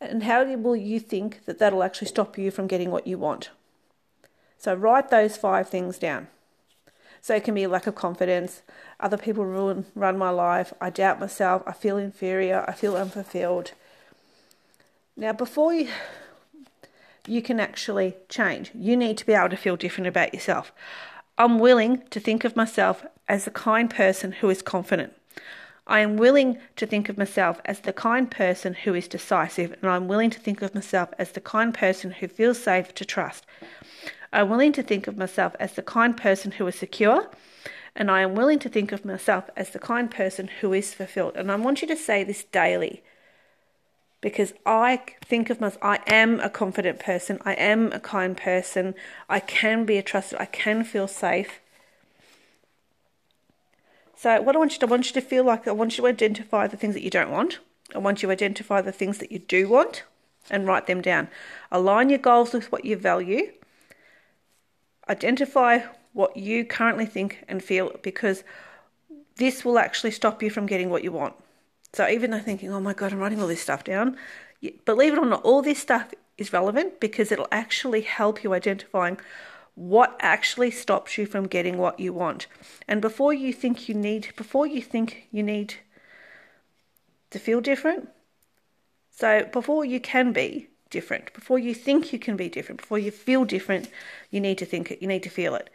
and 0.00 0.24
how 0.24 0.44
will 0.56 0.76
you 0.76 1.00
think 1.00 1.44
that 1.46 1.58
that'll 1.58 1.82
actually 1.82 2.08
stop 2.08 2.36
you 2.36 2.50
from 2.50 2.66
getting 2.66 2.90
what 2.90 3.06
you 3.06 3.18
want. 3.18 3.50
So 4.58 4.74
write 4.74 5.10
those 5.10 5.36
five 5.36 5.68
things 5.68 5.98
down. 5.98 6.28
So 7.20 7.34
it 7.34 7.44
can 7.44 7.54
be 7.54 7.66
lack 7.66 7.86
of 7.86 7.94
confidence, 7.94 8.62
other 9.00 9.16
people 9.16 9.44
ruin, 9.44 9.86
run 9.94 10.18
my 10.18 10.30
life, 10.30 10.74
I 10.80 10.90
doubt 10.90 11.20
myself, 11.20 11.62
I 11.66 11.72
feel 11.72 11.96
inferior, 11.96 12.64
I 12.68 12.72
feel 12.72 12.96
unfulfilled, 12.96 13.72
now, 15.16 15.32
before 15.32 15.74
you, 15.74 15.88
you 17.26 17.42
can 17.42 17.60
actually 17.60 18.16
change, 18.28 18.70
you 18.74 18.96
need 18.96 19.18
to 19.18 19.26
be 19.26 19.32
able 19.32 19.50
to 19.50 19.56
feel 19.56 19.76
different 19.76 20.08
about 20.08 20.34
yourself. 20.34 20.72
I'm 21.38 21.58
willing 21.58 22.02
to 22.10 22.20
think 22.20 22.44
of 22.44 22.56
myself 22.56 23.04
as 23.28 23.44
the 23.44 23.50
kind 23.50 23.88
person 23.90 24.32
who 24.32 24.50
is 24.50 24.62
confident. 24.62 25.14
I 25.86 26.00
am 26.00 26.16
willing 26.16 26.58
to 26.76 26.86
think 26.86 27.08
of 27.08 27.18
myself 27.18 27.60
as 27.64 27.80
the 27.80 27.92
kind 27.92 28.30
person 28.30 28.74
who 28.74 28.94
is 28.94 29.08
decisive, 29.08 29.74
and 29.80 29.90
I'm 29.90 30.08
willing 30.08 30.30
to 30.30 30.38
think 30.38 30.62
of 30.62 30.74
myself 30.74 31.10
as 31.18 31.32
the 31.32 31.40
kind 31.40 31.74
person 31.74 32.12
who 32.12 32.28
feels 32.28 32.62
safe 32.62 32.94
to 32.94 33.04
trust. 33.04 33.44
I'm 34.32 34.48
willing 34.48 34.72
to 34.72 34.82
think 34.82 35.06
of 35.06 35.18
myself 35.18 35.54
as 35.58 35.72
the 35.72 35.82
kind 35.82 36.16
person 36.16 36.52
who 36.52 36.66
is 36.66 36.76
secure, 36.76 37.28
and 37.94 38.10
I 38.10 38.22
am 38.22 38.34
willing 38.34 38.58
to 38.60 38.68
think 38.68 38.92
of 38.92 39.04
myself 39.04 39.50
as 39.56 39.70
the 39.70 39.78
kind 39.78 40.10
person 40.10 40.48
who 40.60 40.72
is 40.72 40.94
fulfilled. 40.94 41.36
And 41.36 41.50
I 41.50 41.56
want 41.56 41.82
you 41.82 41.88
to 41.88 41.96
say 41.96 42.24
this 42.24 42.44
daily 42.44 43.02
because 44.22 44.54
I 44.64 45.02
think 45.20 45.50
of 45.50 45.60
myself, 45.60 45.82
I 45.82 45.98
am 46.06 46.40
a 46.40 46.48
confident 46.48 46.98
person, 47.00 47.38
I 47.44 47.52
am 47.54 47.92
a 47.92 48.00
kind 48.00 48.34
person, 48.34 48.94
I 49.28 49.40
can 49.40 49.84
be 49.84 49.98
a 49.98 50.02
trusted, 50.02 50.40
I 50.40 50.46
can 50.46 50.84
feel 50.84 51.08
safe. 51.08 51.60
So, 54.16 54.40
what 54.40 54.54
I 54.54 54.58
want 54.60 54.72
you 54.72 54.78
to, 54.78 54.86
I 54.86 54.88
want 54.88 55.06
you 55.06 55.20
to 55.20 55.20
feel 55.20 55.44
like, 55.44 55.66
I 55.66 55.72
want 55.72 55.98
you 55.98 56.04
to 56.04 56.08
identify 56.08 56.68
the 56.68 56.76
things 56.76 56.94
that 56.94 57.02
you 57.02 57.10
don't 57.10 57.32
want. 57.32 57.58
I 57.94 57.98
want 57.98 58.22
you 58.22 58.28
to 58.28 58.32
identify 58.32 58.80
the 58.80 58.92
things 58.92 59.18
that 59.18 59.32
you 59.32 59.40
do 59.40 59.68
want 59.68 60.04
and 60.48 60.66
write 60.66 60.86
them 60.86 61.02
down. 61.02 61.26
Align 61.72 62.08
your 62.08 62.20
goals 62.20 62.52
with 62.52 62.70
what 62.70 62.84
you 62.84 62.96
value. 62.96 63.52
Identify 65.08 65.80
what 66.12 66.36
you 66.36 66.64
currently 66.64 67.06
think 67.06 67.44
and 67.48 67.62
feel 67.62 67.90
because 68.02 68.44
this 69.36 69.64
will 69.64 69.78
actually 69.80 70.12
stop 70.12 70.42
you 70.42 70.50
from 70.50 70.66
getting 70.66 70.90
what 70.90 71.02
you 71.02 71.10
want. 71.10 71.34
So 71.92 72.08
even 72.08 72.30
though 72.30 72.38
thinking, 72.38 72.72
oh 72.72 72.80
my 72.80 72.94
God, 72.94 73.12
I'm 73.12 73.18
writing 73.18 73.40
all 73.40 73.48
this 73.48 73.60
stuff 73.60 73.84
down, 73.84 74.16
believe 74.84 75.12
it 75.12 75.18
or 75.18 75.26
not, 75.26 75.42
all 75.42 75.62
this 75.62 75.78
stuff 75.78 76.12
is 76.38 76.52
relevant 76.52 77.00
because 77.00 77.30
it'll 77.30 77.48
actually 77.52 78.00
help 78.00 78.42
you 78.42 78.54
identifying 78.54 79.18
what 79.74 80.16
actually 80.20 80.70
stops 80.70 81.16
you 81.16 81.26
from 81.26 81.46
getting 81.46 81.78
what 81.78 81.98
you 81.98 82.12
want. 82.12 82.46
And 82.88 83.00
before 83.00 83.32
you 83.32 83.52
think 83.52 83.88
you 83.88 83.94
need, 83.94 84.32
before 84.36 84.66
you 84.66 84.82
think 84.82 85.28
you 85.30 85.42
need 85.42 85.74
to 87.30 87.38
feel 87.38 87.60
different, 87.60 88.08
so 89.10 89.44
before 89.52 89.84
you 89.84 90.00
can 90.00 90.32
be 90.32 90.68
different, 90.90 91.32
before 91.32 91.58
you 91.58 91.74
think 91.74 92.12
you 92.12 92.18
can 92.18 92.36
be 92.36 92.48
different, 92.48 92.80
before 92.80 92.98
you 92.98 93.10
feel 93.10 93.44
different, 93.44 93.88
you 94.30 94.40
need 94.40 94.58
to 94.58 94.66
think 94.66 94.90
it, 94.90 95.00
you 95.02 95.08
need 95.08 95.22
to 95.22 95.30
feel 95.30 95.54
it. 95.54 95.70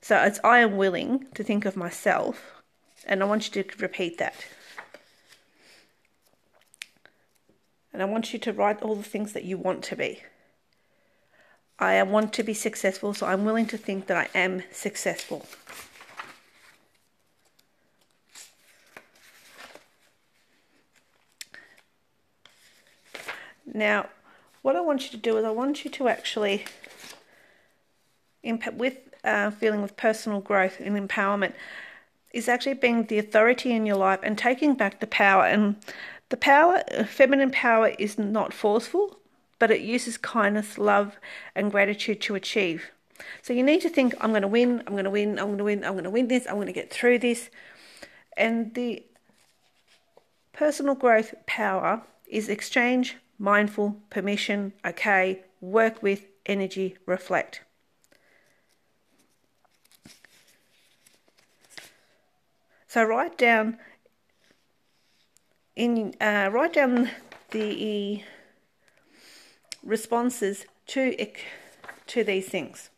So 0.00 0.16
as 0.16 0.40
I 0.44 0.60
am 0.60 0.76
willing 0.76 1.26
to 1.34 1.42
think 1.42 1.64
of 1.64 1.76
myself, 1.76 2.62
and 3.06 3.22
I 3.22 3.26
want 3.26 3.54
you 3.54 3.62
to 3.62 3.78
repeat 3.78 4.18
that. 4.18 4.34
And 7.98 8.08
I 8.08 8.12
want 8.12 8.32
you 8.32 8.38
to 8.38 8.52
write 8.52 8.80
all 8.80 8.94
the 8.94 9.02
things 9.02 9.32
that 9.32 9.42
you 9.42 9.58
want 9.58 9.82
to 9.86 9.96
be. 9.96 10.22
I 11.80 12.00
want 12.04 12.32
to 12.34 12.44
be 12.44 12.54
successful, 12.54 13.12
so 13.12 13.26
I'm 13.26 13.44
willing 13.44 13.66
to 13.66 13.76
think 13.76 14.06
that 14.06 14.16
I 14.16 14.38
am 14.38 14.62
successful. 14.70 15.44
Now, 23.66 24.10
what 24.62 24.76
I 24.76 24.80
want 24.80 25.02
you 25.02 25.10
to 25.10 25.16
do 25.16 25.36
is 25.36 25.44
I 25.44 25.50
want 25.50 25.84
you 25.84 25.90
to 25.90 26.06
actually, 26.06 26.66
impact 28.44 28.76
with 28.76 28.96
uh, 29.24 29.50
feeling 29.50 29.82
with 29.82 29.96
personal 29.96 30.40
growth 30.40 30.78
and 30.78 30.96
empowerment, 30.96 31.54
is 32.32 32.48
actually 32.48 32.74
being 32.74 33.06
the 33.06 33.18
authority 33.18 33.72
in 33.72 33.86
your 33.86 33.96
life 33.96 34.20
and 34.22 34.38
taking 34.38 34.74
back 34.74 35.00
the 35.00 35.08
power. 35.08 35.46
And 35.46 35.74
the 36.30 36.36
power, 36.36 36.82
feminine 37.06 37.50
power, 37.50 37.88
is 37.98 38.18
not 38.18 38.52
forceful, 38.52 39.18
but 39.58 39.70
it 39.70 39.80
uses 39.80 40.16
kindness, 40.16 40.78
love, 40.78 41.16
and 41.54 41.70
gratitude 41.70 42.20
to 42.22 42.34
achieve. 42.34 42.90
So 43.42 43.52
you 43.52 43.62
need 43.62 43.80
to 43.80 43.88
think, 43.88 44.14
I'm 44.20 44.30
going 44.30 44.42
to 44.42 44.48
win, 44.48 44.82
I'm 44.86 44.92
going 44.92 45.04
to 45.04 45.10
win, 45.10 45.38
I'm 45.38 45.46
going 45.46 45.58
to 45.58 45.64
win, 45.64 45.84
I'm 45.84 45.92
going 45.92 46.04
to 46.04 46.10
win 46.10 46.28
this, 46.28 46.46
I'm 46.46 46.54
going 46.54 46.66
to 46.66 46.72
get 46.72 46.92
through 46.92 47.18
this. 47.18 47.50
And 48.36 48.74
the 48.74 49.04
personal 50.52 50.94
growth 50.94 51.34
power 51.46 52.02
is 52.28 52.48
exchange, 52.48 53.16
mindful, 53.38 53.96
permission, 54.10 54.72
okay, 54.84 55.42
work 55.60 56.02
with, 56.02 56.26
energy, 56.46 56.96
reflect. 57.06 57.62
So 62.86 63.04
write 63.04 63.36
down 63.36 63.78
in 65.78 66.12
uh, 66.20 66.50
write 66.52 66.74
down 66.74 67.10
the 67.52 68.22
responses 69.84 70.66
to 70.88 71.16
to 72.08 72.24
these 72.24 72.48
things. 72.48 72.90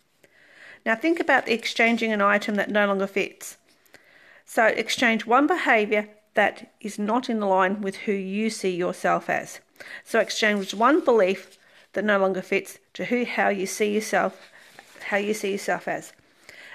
Now 0.87 0.97
think 0.97 1.21
about 1.21 1.49
exchanging 1.49 2.11
an 2.11 2.23
item 2.23 2.55
that 2.55 2.71
no 2.71 2.87
longer 2.87 3.07
fits. 3.07 3.59
So 4.47 4.65
exchange 4.65 5.27
one 5.27 5.47
behavior 5.47 6.09
that 6.35 6.73
is 6.81 6.99
not 6.99 7.29
in 7.29 7.41
line 7.41 7.83
with 7.83 7.97
who 7.97 8.13
you 8.13 8.49
see 8.49 8.75
yourself 8.75 9.29
as. 9.29 9.61
So 10.03 10.19
exchange 10.19 10.73
one 10.75 11.05
belief 11.05 11.59
that 11.93 12.05
no 12.05 12.19
longer 12.19 12.43
fits 12.43 12.79
to 12.95 13.05
who 13.07 13.25
how 13.27 13.49
you 13.49 13.67
see 13.67 13.93
yourself 13.93 14.51
how 15.09 15.19
you 15.19 15.35
see 15.35 15.53
yourself 15.53 15.87
as. 15.87 16.13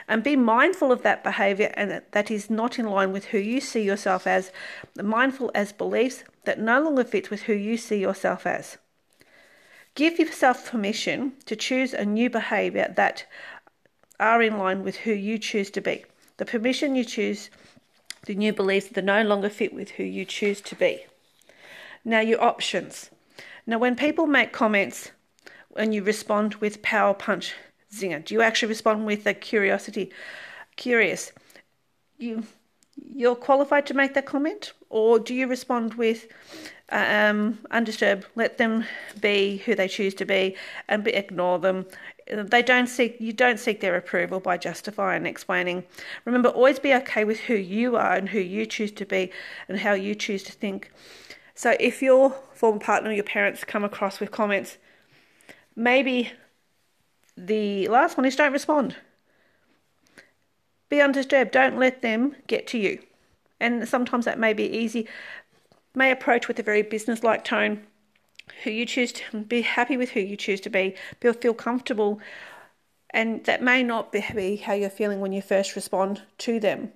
And 0.08 0.24
be 0.24 0.36
mindful 0.36 0.92
of 0.92 1.02
that 1.02 1.24
behavior 1.24 1.72
and 1.76 2.02
that, 2.12 2.32
is 2.32 2.50
not 2.50 2.78
in 2.78 2.86
line 2.86 3.12
with 3.12 3.26
who 3.26 3.40
you 3.40 3.60
see 3.60 3.82
yourself 3.82 4.28
as, 4.28 4.52
mindful 5.02 5.52
as 5.56 5.72
beliefs 5.74 6.24
that 6.44 6.60
no 6.60 6.82
longer 6.82 7.04
fits 7.04 7.30
with 7.30 7.44
who 7.44 7.54
you 7.54 7.76
see 7.78 8.00
yourself 8.00 8.46
as. 8.46 8.78
Give 9.96 10.20
yourself 10.20 10.70
permission 10.70 11.34
to 11.46 11.56
choose 11.56 11.94
a 11.94 12.06
new 12.06 12.30
behavior 12.30 12.94
that 12.96 13.26
are 14.20 14.42
in 14.42 14.58
line 14.58 14.84
with 14.84 14.98
who 14.98 15.12
you 15.14 15.38
choose 15.38 15.72
to 15.72 15.82
be. 15.82 16.06
The 16.38 16.46
permission 16.46 16.96
you 16.96 17.06
choose, 17.06 17.50
the 18.26 18.36
new 18.36 18.54
beliefs 18.54 18.90
that 18.90 19.06
no 19.06 19.24
longer 19.24 19.50
fit 19.50 19.74
with 19.74 19.92
who 19.92 20.04
you 20.04 20.26
choose 20.26 20.62
to 20.62 20.76
be. 20.76 21.06
Now, 22.04 22.20
your 22.20 22.44
options. 22.44 23.10
Now, 23.66 23.80
when 23.80 23.96
people 23.96 24.28
make 24.28 24.54
comments 24.54 25.12
and 25.76 25.96
you 25.96 26.04
respond 26.04 26.56
with 26.56 26.82
power 26.82 27.14
punch 27.14 27.54
zinger, 27.92 28.24
do 28.24 28.34
you 28.34 28.42
actually 28.42 28.70
respond 28.70 29.06
with 29.06 29.26
a 29.26 29.34
curiosity? 29.34 30.12
Curious. 30.76 31.32
You 32.18 32.44
you're 33.14 33.36
qualified 33.36 33.86
to 33.88 33.94
make 33.94 34.14
that 34.14 34.26
comment, 34.26 34.74
or 34.90 35.20
do 35.20 35.34
you 35.34 35.48
respond 35.48 35.96
with 35.96 36.28
um, 36.90 37.60
undisturbed? 37.72 38.26
Let 38.36 38.58
them 38.58 38.86
be 39.20 39.58
who 39.66 39.76
they 39.76 39.88
choose 39.88 40.14
to 40.16 40.26
be, 40.26 40.56
and 40.88 41.04
be, 41.04 41.12
ignore 41.12 41.60
them. 41.60 41.86
They 42.28 42.62
don't 42.62 42.88
seek 42.88 43.18
you 43.20 43.34
don't 43.34 43.60
seek 43.60 43.82
their 43.82 43.96
approval 43.96 44.40
by 44.40 44.58
justifying 44.58 45.18
and 45.18 45.28
explaining. 45.28 45.84
Remember, 46.24 46.50
always 46.50 46.80
be 46.80 46.94
okay 46.94 47.24
with 47.24 47.42
who 47.42 47.56
you 47.56 47.96
are 47.98 48.14
and 48.14 48.30
who 48.30 48.40
you 48.40 48.66
choose 48.66 48.92
to 48.94 49.06
be, 49.06 49.32
and 49.68 49.80
how 49.80 49.94
you 49.94 50.16
choose 50.16 50.44
to 50.44 50.52
think. 50.54 50.92
So, 51.54 51.76
if 51.80 52.02
your 52.02 52.36
former 52.54 52.80
partner 52.80 53.10
or 53.10 53.14
your 53.14 53.24
parents 53.24 53.64
come 53.64 53.84
across 53.84 54.20
with 54.20 54.32
comments, 54.32 54.78
maybe 55.76 56.32
the 57.38 57.88
last 57.88 58.18
one 58.18 58.26
is 58.26 58.36
don't 58.36 58.54
respond 58.54 58.96
be 60.90 61.02
undisturbed. 61.02 61.52
Don't 61.52 61.78
let 61.78 62.02
them 62.02 62.36
get 62.48 62.68
to 62.68 62.78
you. 62.78 63.00
And 63.60 63.88
sometimes 63.88 64.26
that 64.26 64.40
may 64.40 64.54
be 64.54 64.66
easy. 64.66 65.08
May 65.94 66.12
approach 66.12 66.48
with 66.48 66.60
a 66.60 66.64
very 66.64 66.82
business-like 66.82 67.44
tone. 67.44 67.82
Who 68.64 68.70
you 68.70 68.86
choose 68.86 69.12
to 69.14 69.40
be 69.42 69.62
happy 69.62 69.98
with 69.98 70.12
who 70.12 70.20
you 70.20 70.38
choose 70.38 70.62
to 70.62 70.70
be. 70.70 70.96
Feel 71.20 71.34
feel 71.34 71.56
comfortable, 71.56 72.20
and 73.10 73.44
that 73.46 73.64
may 73.64 73.82
not 73.82 74.12
be 74.12 74.20
how 74.58 74.74
you're 74.74 74.90
feeling 74.90 75.20
when 75.20 75.34
you 75.34 75.42
first 75.42 75.76
respond 75.76 76.22
to 76.40 76.60
them. 76.60 76.92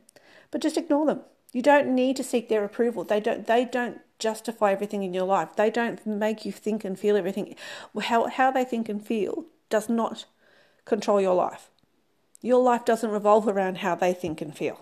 But 0.52 0.62
just 0.62 0.78
ignore 0.78 1.08
them. 1.08 1.22
You 1.52 1.64
don't 1.64 1.96
need 1.96 2.18
to 2.18 2.24
seek 2.24 2.50
their 2.50 2.64
approval. 2.64 3.04
They 3.04 3.20
don't. 3.20 3.48
They 3.48 3.66
don't 3.66 4.00
justify 4.20 4.74
everything 4.74 5.02
in 5.02 5.14
your 5.14 5.26
life. 5.26 5.56
They 5.56 5.72
don't 5.72 6.06
make 6.06 6.46
you 6.46 6.52
think 6.52 6.86
and 6.86 7.00
feel 7.00 7.16
everything. 7.16 7.56
How 8.00 8.28
how 8.28 8.52
they 8.52 8.64
think 8.64 8.88
and 8.88 9.04
feel 9.04 9.46
does 9.70 9.90
not 9.90 10.26
control 10.86 11.22
your 11.22 11.36
life. 11.36 11.70
Your 12.42 12.62
life 12.62 12.86
doesn't 12.86 13.12
revolve 13.12 13.48
around 13.48 13.80
how 13.80 13.96
they 13.96 14.14
think 14.14 14.42
and 14.42 14.56
feel. 14.56 14.80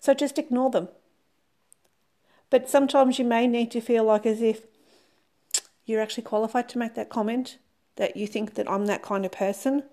So 0.00 0.14
just 0.14 0.38
ignore 0.38 0.70
them. 0.70 0.88
But 2.50 2.68
sometimes 2.68 3.18
you 3.18 3.24
may 3.24 3.46
need 3.46 3.70
to 3.72 3.80
feel 3.80 4.04
like 4.04 4.26
as 4.26 4.40
if 4.40 4.66
you're 5.84 6.02
actually 6.02 6.22
qualified 6.24 6.68
to 6.70 6.78
make 6.78 6.94
that 6.94 7.08
comment, 7.08 7.58
that 7.96 8.16
you 8.16 8.26
think 8.26 8.54
that 8.54 8.70
I'm 8.70 8.86
that 8.86 9.02
kind 9.02 9.24
of 9.24 9.32
person. 9.32 9.84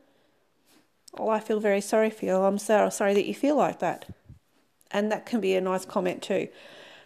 Oh, 1.17 1.29
I 1.29 1.39
feel 1.39 1.59
very 1.59 1.81
sorry 1.81 2.09
for 2.09 2.25
you. 2.25 2.35
I'm 2.35 2.57
so 2.57 2.89
sorry 2.89 3.13
that 3.13 3.25
you 3.25 3.33
feel 3.33 3.55
like 3.55 3.79
that. 3.79 4.05
And 4.91 5.11
that 5.11 5.25
can 5.25 5.39
be 5.39 5.55
a 5.55 5.61
nice 5.61 5.85
comment 5.85 6.21
too. 6.21 6.49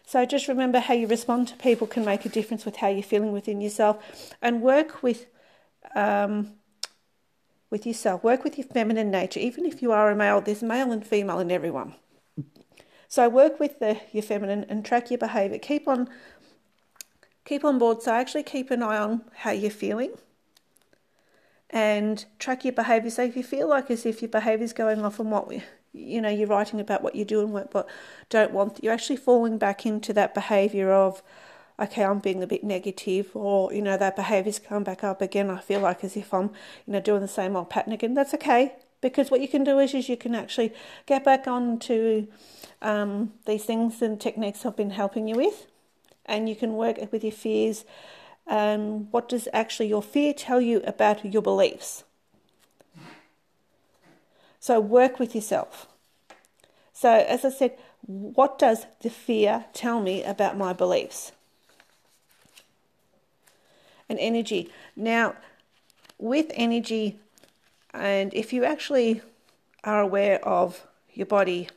So 0.06 0.26
just 0.26 0.48
remember 0.48 0.80
how 0.80 0.94
you 0.94 1.06
respond 1.06 1.50
to 1.50 1.56
people 1.58 1.86
can 1.86 2.06
make 2.06 2.26
a 2.26 2.30
difference 2.30 2.66
with 2.66 2.78
how 2.78 2.88
you're 2.88 3.04
feeling 3.04 3.34
within 3.34 3.60
yourself 3.60 4.34
and 4.42 4.62
work 4.62 5.04
with 5.04 5.28
um, 5.98 6.54
with 7.70 7.86
yourself. 7.86 8.24
Work 8.24 8.44
with 8.44 8.58
your 8.58 8.68
feminine 8.68 9.12
nature. 9.12 9.40
Even 9.40 9.66
if 9.66 9.82
you 9.82 9.92
are 9.92 10.10
a 10.10 10.16
male, 10.16 10.40
there's 10.40 10.64
male 10.64 10.92
and 10.92 11.06
female 11.06 11.40
in 11.40 11.52
everyone. 11.52 11.96
So 13.10 13.28
work 13.30 13.60
with 13.60 13.80
the, 13.80 14.00
your 14.12 14.24
feminine 14.24 14.66
and 14.70 14.86
track 14.86 15.10
your 15.10 15.18
behaviour. 15.18 15.58
Keep 15.58 15.88
on 15.88 16.10
keep 17.46 17.64
on 17.64 17.80
board. 17.80 18.02
So 18.02 18.12
actually 18.12 18.44
keep 18.44 18.72
an 18.72 18.84
eye 18.84 18.98
on 18.98 19.24
how 19.34 19.52
you're 19.52 19.72
feeling 19.72 20.12
and 21.70 22.26
track 22.40 22.66
your 22.66 22.74
behaviour. 22.74 23.10
So 23.10 23.24
if 23.24 23.38
you 23.38 23.44
feel 23.44 23.70
like 23.70 23.90
as 23.90 24.06
if 24.06 24.22
your 24.22 24.30
behaviour 24.30 24.66
is 24.66 24.74
going 24.74 25.04
off 25.04 25.22
on 25.22 25.30
what 25.30 25.48
we, 25.48 25.64
you 25.94 26.22
know, 26.22 26.30
you're 26.30 26.48
writing 26.48 26.82
about 26.82 27.02
what 27.02 27.16
you 27.16 27.24
do 27.24 27.40
and 27.40 27.54
what, 27.54 27.74
what 27.74 27.88
don't 28.30 28.52
want, 28.52 28.84
you're 28.84 28.94
actually 28.94 29.16
falling 29.16 29.58
back 29.58 29.86
into 29.86 30.12
that 30.14 30.34
behaviour 30.34 30.92
of 30.92 31.24
okay, 31.80 32.04
I'm 32.04 32.20
being 32.20 32.44
a 32.44 32.48
bit 32.48 32.64
negative, 32.64 33.32
or 33.36 33.74
you 33.74 33.82
know, 33.82 33.98
that 33.98 34.16
behaviour's 34.16 34.60
come 34.60 34.84
back 34.84 35.04
up 35.04 35.22
again. 35.22 35.50
I 35.50 35.60
feel 35.60 35.82
like 35.82 36.04
as 36.04 36.18
if 36.18 36.34
I'm, 36.34 36.52
you 36.86 36.94
know, 36.94 37.00
doing 37.00 37.22
the 37.22 37.28
same 37.28 37.56
old 37.56 37.70
pattern 37.70 37.94
again. 37.94 38.14
That's 38.14 38.34
okay 38.34 38.74
because 39.02 39.30
what 39.30 39.42
you 39.42 39.48
can 39.48 39.64
do 39.64 39.80
is, 39.80 39.94
is 39.94 40.10
you 40.10 40.18
can 40.18 40.36
actually 40.36 40.74
get 41.06 41.24
back 41.24 41.48
onto 41.48 42.28
um, 42.82 43.34
these 43.46 43.66
things 43.66 44.02
and 44.02 44.20
techniques 44.20 44.66
I've 44.66 44.76
been 44.76 44.92
helping 44.92 45.28
you 45.28 45.36
with, 45.36 45.68
and 46.26 46.50
you 46.50 46.56
can 46.56 46.74
work 46.74 46.98
with 47.12 47.24
your 47.24 47.32
fears. 47.32 47.86
Um, 48.48 49.12
what 49.12 49.30
does 49.30 49.48
actually 49.54 49.88
your 49.88 50.02
fear 50.02 50.34
tell 50.34 50.62
you 50.62 50.82
about 50.86 51.26
your 51.26 51.42
beliefs? 51.42 52.04
So 54.60 54.80
work 54.80 55.20
with 55.20 55.36
yourself. 55.36 55.88
So 56.94 57.12
as 57.12 57.46
I 57.46 57.50
said, 57.50 57.78
what 58.02 58.58
does 58.58 58.86
the 59.02 59.10
fear 59.10 59.66
tell 59.74 60.02
me 60.02 60.24
about 60.24 60.58
my 60.58 60.74
beliefs? 60.74 61.32
And 64.10 64.20
energy. 64.20 64.70
Now, 64.96 65.36
with 66.18 66.52
energy, 66.54 67.20
and 67.94 68.34
if 68.34 68.54
you 68.54 68.66
actually 68.66 69.22
are 69.84 70.02
aware 70.02 70.44
of 70.46 70.86
your 71.14 71.26
body 71.28 71.70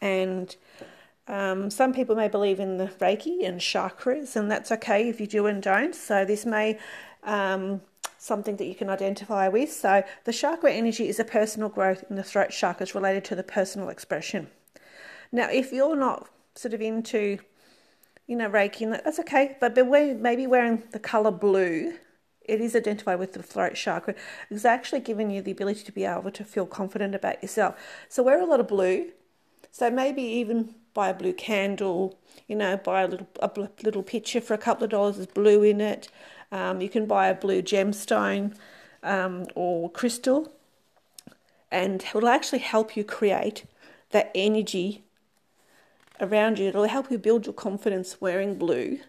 And 0.00 0.54
um, 1.26 1.70
some 1.70 1.92
people 1.92 2.14
may 2.14 2.28
believe 2.28 2.60
in 2.60 2.78
the 2.78 2.86
Reiki 2.86 3.46
and 3.46 3.60
chakras, 3.60 4.36
and 4.36 4.50
that's 4.50 4.72
okay 4.72 5.08
if 5.08 5.20
you 5.20 5.26
do 5.26 5.46
and 5.46 5.62
don't. 5.62 5.94
So 5.94 6.24
this 6.24 6.46
may 6.46 6.78
um, 7.24 7.80
something 8.16 8.56
that 8.56 8.66
you 8.66 8.74
can 8.74 8.88
identify 8.88 9.48
with. 9.48 9.72
So 9.72 10.02
the 10.24 10.32
chakra 10.32 10.72
energy 10.72 11.08
is 11.08 11.18
a 11.18 11.24
personal 11.24 11.68
growth 11.68 12.04
in 12.08 12.16
the 12.16 12.22
throat 12.22 12.50
chakras 12.50 12.94
related 12.94 13.24
to 13.26 13.34
the 13.34 13.42
personal 13.42 13.88
expression. 13.88 14.48
Now, 15.30 15.50
if 15.50 15.72
you're 15.72 15.96
not 15.96 16.28
sort 16.54 16.74
of 16.74 16.80
into, 16.80 17.38
you 18.28 18.36
know, 18.36 18.48
Reiki, 18.48 18.88
that's 19.02 19.18
okay. 19.20 19.56
But 19.58 19.74
maybe 19.74 20.46
wearing 20.46 20.84
the 20.92 20.98
color 20.98 21.32
blue, 21.32 21.94
it 22.44 22.60
is 22.60 22.76
identified 22.76 23.18
with 23.18 23.32
the 23.32 23.42
throat 23.42 23.74
chakra. 23.74 24.14
It's 24.50 24.66
actually 24.66 25.00
giving 25.00 25.30
you 25.30 25.42
the 25.42 25.50
ability 25.50 25.82
to 25.84 25.92
be 25.92 26.04
able 26.04 26.30
to 26.30 26.44
feel 26.44 26.66
confident 26.66 27.14
about 27.14 27.42
yourself. 27.42 27.74
So 28.08 28.22
wear 28.22 28.40
a 28.40 28.44
lot 28.46 28.60
of 28.60 28.68
blue. 28.68 29.10
So 29.72 29.90
maybe 29.90 30.22
even 30.22 30.74
buy 30.92 31.08
a 31.08 31.14
blue 31.14 31.32
candle, 31.32 32.18
you 32.46 32.54
know, 32.54 32.76
buy 32.76 33.02
a 33.02 33.08
little 33.08 33.28
a 33.40 33.50
little 33.82 34.02
picture 34.02 34.40
for 34.40 34.54
a 34.54 34.58
couple 34.58 34.84
of 34.84 34.90
dollars. 34.90 35.16
There's 35.16 35.26
blue 35.26 35.62
in 35.62 35.80
it. 35.80 36.08
Um, 36.52 36.80
you 36.80 36.88
can 36.88 37.06
buy 37.06 37.28
a 37.28 37.34
blue 37.34 37.62
gemstone 37.62 38.54
um, 39.02 39.46
or 39.54 39.90
crystal, 39.90 40.52
and 41.70 42.02
it 42.02 42.14
will 42.14 42.28
actually 42.28 42.60
help 42.60 42.96
you 42.96 43.04
create 43.04 43.64
that 44.10 44.30
energy 44.34 45.04
around 46.20 46.58
you. 46.58 46.68
It'll 46.68 46.84
help 46.84 47.10
you 47.10 47.18
build 47.18 47.46
your 47.46 47.52
confidence 47.52 48.20
wearing 48.20 48.56
blue 48.56 49.00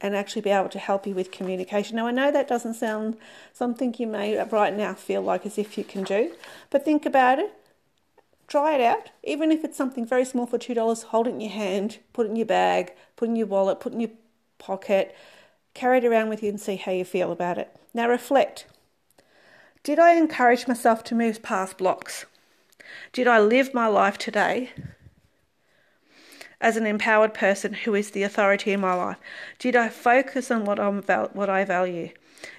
and 0.00 0.14
actually 0.14 0.42
be 0.42 0.50
able 0.50 0.68
to 0.68 0.78
help 0.78 1.06
you 1.06 1.14
with 1.14 1.30
communication. 1.30 1.96
Now, 1.96 2.06
I 2.06 2.10
know 2.10 2.30
that 2.30 2.48
doesn't 2.48 2.74
sound 2.74 3.16
something 3.52 3.94
you 3.98 4.06
may 4.06 4.42
right 4.44 4.76
now 4.76 4.94
feel 4.94 5.22
like 5.22 5.46
as 5.46 5.58
if 5.58 5.78
you 5.78 5.84
can 5.84 6.04
do, 6.04 6.34
but 6.70 6.84
think 6.84 7.06
about 7.06 7.38
it. 7.38 7.52
Try 8.46 8.74
it 8.74 8.80
out, 8.80 9.10
even 9.24 9.50
if 9.50 9.64
it's 9.64 9.76
something 9.76 10.06
very 10.06 10.24
small 10.24 10.46
for 10.46 10.58
$2, 10.58 11.04
hold 11.04 11.26
it 11.26 11.30
in 11.30 11.40
your 11.40 11.50
hand, 11.50 11.98
put 12.12 12.26
it 12.26 12.30
in 12.30 12.36
your 12.36 12.46
bag, 12.46 12.92
put 13.16 13.26
it 13.26 13.30
in 13.30 13.36
your 13.36 13.46
wallet, 13.46 13.80
put 13.80 13.92
it 13.92 13.96
in 13.96 14.00
your 14.02 14.10
pocket, 14.58 15.16
carry 15.74 15.98
it 15.98 16.04
around 16.04 16.28
with 16.28 16.42
you 16.42 16.50
and 16.50 16.60
see 16.60 16.76
how 16.76 16.92
you 16.92 17.04
feel 17.04 17.32
about 17.32 17.58
it. 17.58 17.74
Now, 17.92 18.08
reflect. 18.08 18.66
Did 19.82 19.98
I 19.98 20.12
encourage 20.12 20.68
myself 20.68 21.02
to 21.04 21.14
move 21.14 21.42
past 21.42 21.78
blocks? 21.78 22.26
Did 23.12 23.26
I 23.26 23.40
live 23.40 23.74
my 23.74 23.88
life 23.88 24.18
today 24.18 24.70
as 26.60 26.76
an 26.76 26.86
empowered 26.86 27.34
person 27.34 27.72
who 27.74 27.94
is 27.94 28.10
the 28.10 28.22
authority 28.22 28.72
in 28.72 28.80
my 28.80 28.94
life? 28.94 29.18
Did 29.58 29.76
I 29.76 29.88
focus 29.88 30.50
on 30.50 30.64
what, 30.64 30.80
I'm, 30.80 31.02
what 31.02 31.50
I 31.50 31.64
value? 31.64 32.10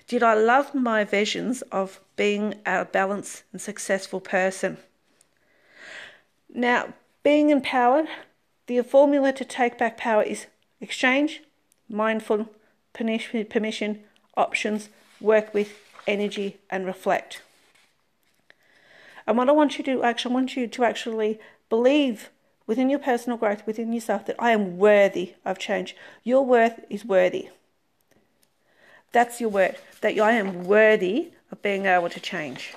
Did 0.07 0.23
I 0.23 0.33
love 0.33 0.73
my 0.73 1.03
visions 1.03 1.61
of 1.63 1.99
being 2.15 2.55
a 2.65 2.85
balanced 2.85 3.43
and 3.51 3.61
successful 3.61 4.19
person? 4.19 4.77
Now, 6.53 6.93
being 7.23 7.49
empowered, 7.49 8.07
the 8.67 8.81
formula 8.81 9.33
to 9.33 9.45
take 9.45 9.77
back 9.77 9.97
power 9.97 10.23
is 10.23 10.47
exchange, 10.79 11.41
mindful, 11.89 12.47
permission, 12.93 14.03
options, 14.35 14.89
work 15.19 15.53
with, 15.53 15.73
energy, 16.05 16.57
and 16.69 16.85
reflect. 16.85 17.41
And 19.25 19.37
what 19.37 19.49
I 19.49 19.51
want 19.51 19.77
you 19.77 19.83
to 19.85 20.03
actually, 20.03 20.31
I 20.31 20.33
want 20.35 20.55
you 20.55 20.67
to 20.67 20.83
actually 20.83 21.39
believe 21.69 22.29
within 22.67 22.89
your 22.89 22.99
personal 22.99 23.37
growth, 23.37 23.65
within 23.65 23.93
yourself, 23.93 24.25
that 24.25 24.35
I 24.37 24.51
am 24.51 24.77
worthy 24.77 25.33
of 25.45 25.57
change. 25.57 25.95
Your 26.23 26.45
worth 26.45 26.81
is 26.89 27.05
worthy. 27.05 27.49
That's 29.13 29.39
your 29.41 29.49
word, 29.49 29.77
that 30.01 30.19
I 30.19 30.33
am 30.33 30.65
worthy 30.65 31.31
of 31.49 31.61
being 31.61 31.85
able 31.85 32.09
to 32.09 32.19
change. 32.19 32.75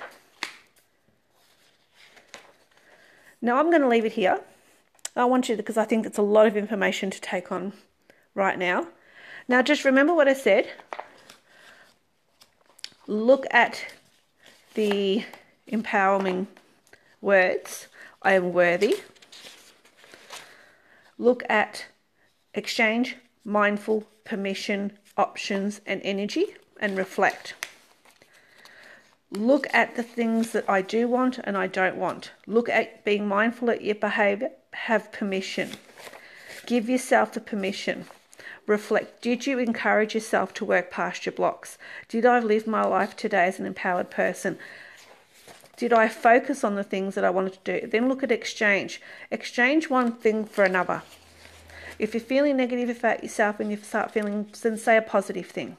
Now 3.41 3.59
I'm 3.59 3.69
going 3.69 3.81
to 3.81 3.87
leave 3.87 4.05
it 4.05 4.13
here. 4.13 4.39
I 5.15 5.25
want 5.25 5.49
you 5.49 5.57
because 5.57 5.77
I 5.77 5.83
think 5.83 6.05
it's 6.05 6.17
a 6.17 6.23
lot 6.23 6.47
of 6.47 6.55
information 6.55 7.11
to 7.11 7.19
take 7.19 7.51
on 7.51 7.73
right 8.33 8.57
now. 8.57 8.87
Now 9.47 9.61
just 9.61 9.83
remember 9.83 10.13
what 10.13 10.29
I 10.29 10.33
said. 10.33 10.69
Look 13.07 13.45
at 13.51 13.83
the 14.73 15.25
empowering 15.67 16.47
words. 17.19 17.87
I 18.21 18.33
am 18.33 18.53
worthy 18.53 19.01
look 21.21 21.43
at 21.47 21.85
exchange, 22.55 23.15
mindful, 23.45 24.03
permission, 24.25 24.97
options, 25.15 25.79
and 25.85 26.01
energy, 26.03 26.55
and 26.79 26.97
reflect. 26.97 27.53
Look 29.29 29.67
at 29.71 29.95
the 29.95 30.03
things 30.03 30.51
that 30.51 30.67
I 30.67 30.81
do 30.81 31.07
want 31.07 31.37
and 31.43 31.55
I 31.55 31.67
don't 31.67 31.95
want. 31.95 32.31
Look 32.47 32.67
at 32.67 33.05
being 33.05 33.27
mindful 33.27 33.69
at 33.69 33.83
your 33.83 33.95
behavior. 33.95 34.49
Have 34.73 35.11
permission. 35.11 35.71
Give 36.65 36.89
yourself 36.89 37.33
the 37.33 37.39
permission. 37.39 38.05
Reflect. 38.65 39.21
Did 39.21 39.45
you 39.45 39.59
encourage 39.59 40.15
yourself 40.15 40.53
to 40.55 40.65
work 40.65 40.91
past 40.91 41.25
your 41.25 41.33
blocks? 41.33 41.77
Did 42.09 42.25
I 42.25 42.39
live 42.39 42.65
my 42.67 42.83
life 42.83 43.15
today 43.15 43.45
as 43.45 43.59
an 43.59 43.65
empowered 43.65 44.09
person? 44.09 44.57
Did 45.81 45.93
I 45.93 46.09
focus 46.09 46.63
on 46.63 46.75
the 46.75 46.83
things 46.83 47.15
that 47.15 47.25
I 47.25 47.31
wanted 47.31 47.53
to 47.53 47.79
do? 47.79 47.87
Then 47.87 48.07
look 48.07 48.21
at 48.21 48.31
exchange. 48.31 49.01
Exchange 49.31 49.89
one 49.89 50.11
thing 50.11 50.45
for 50.45 50.63
another. 50.63 51.01
If 51.97 52.13
you're 52.13 52.21
feeling 52.21 52.57
negative 52.57 52.95
about 52.95 53.23
yourself 53.23 53.59
and 53.59 53.71
you 53.71 53.77
start 53.77 54.11
feeling, 54.11 54.45
then 54.61 54.77
say 54.77 54.95
a 54.95 55.01
positive 55.01 55.47
thing. 55.47 55.77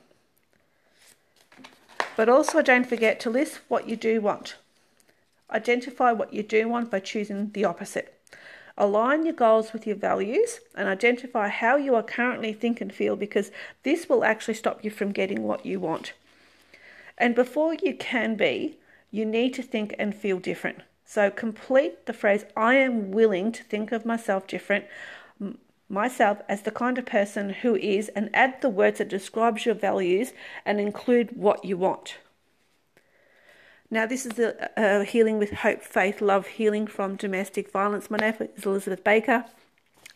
But 2.17 2.29
also 2.29 2.62
don't 2.62 2.88
forget 2.88 3.21
to 3.21 3.31
list 3.31 3.61
what 3.69 3.88
you 3.88 3.95
do 3.95 4.21
want. 4.21 4.57
Identify 5.53 6.11
what 6.11 6.33
you 6.33 6.43
do 6.43 6.67
want 6.67 6.91
by 6.91 6.99
choosing 6.99 7.53
the 7.53 7.65
opposite. 7.65 8.19
Align 8.77 9.25
your 9.25 9.35
goals 9.35 9.73
with 9.73 9.87
your 9.87 9.95
values 9.95 10.59
and 10.75 10.88
identify 10.88 11.47
how 11.47 11.77
you 11.77 11.95
are 11.95 12.03
currently 12.03 12.53
think 12.53 12.81
and 12.81 12.93
feel 12.93 13.15
because 13.15 13.53
this 13.85 14.09
will 14.09 14.25
actually 14.25 14.55
stop 14.55 14.83
you 14.83 14.91
from 14.91 15.12
getting 15.12 15.45
what 15.45 15.65
you 15.65 15.79
want. 15.79 16.12
And 17.17 17.37
before 17.37 17.75
you 17.75 17.95
can 17.95 18.35
be, 18.35 18.79
you 19.12 19.25
need 19.25 19.55
to 19.55 19.62
think 19.62 19.94
and 19.98 20.14
feel 20.14 20.40
different. 20.40 20.81
So 21.05 21.31
complete 21.31 22.07
the 22.07 22.12
phrase, 22.12 22.44
I 22.57 22.75
am 22.75 23.12
willing 23.12 23.53
to 23.53 23.62
think 23.62 23.92
of 23.92 24.07
myself 24.07 24.46
different, 24.46 24.87
myself 25.88 26.38
as 26.48 26.62
the 26.62 26.70
kind 26.70 26.96
of 26.96 27.05
person 27.05 27.51
who 27.51 27.77
is, 27.77 28.09
and 28.09 28.31
add 28.35 28.62
the 28.62 28.70
words 28.70 28.98
that 28.98 29.09
describes 29.11 29.66
your 29.66 29.75
values 29.75 30.33
and 30.64 30.81
include 30.81 31.37
what 31.37 31.64
you 31.64 31.77
want. 31.77 32.16
Now, 33.90 34.07
this 34.07 34.25
is 34.25 34.38
a, 34.38 34.70
a 34.79 35.05
healing 35.05 35.38
with 35.38 35.53
hope, 35.53 35.83
faith, 35.83 36.22
love, 36.22 36.46
healing 36.46 36.87
from 36.87 37.16
domestic 37.16 37.70
violence. 37.70 38.11
My 38.11 38.16
name 38.16 38.35
is 38.57 38.64
Elizabeth 38.64 39.05
Baker. 39.05 39.44